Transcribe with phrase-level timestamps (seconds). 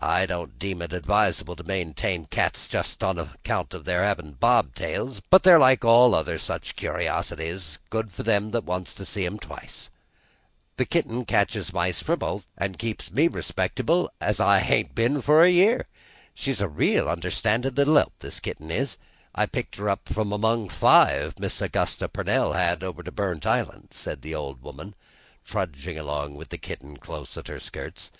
[0.00, 4.74] I don't deem it advisable to maintain cats just on account of their havin' bob
[4.74, 9.90] tails; they're like all other curiosities, good for them that wants to see 'm twice.
[10.78, 15.42] This kitten catches mice for both, an' keeps me respectable as I ain't been for
[15.44, 15.86] a year.
[16.32, 18.96] She's a real understandin' little help, this kitten is.
[19.34, 24.22] I picked her from among five Miss Augusta Pernell had over to Burnt Island," said
[24.22, 24.94] the old woman,
[25.44, 28.10] trudging along with the kitten close at her skirts.